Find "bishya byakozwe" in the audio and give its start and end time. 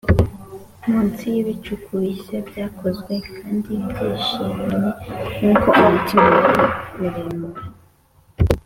1.99-3.13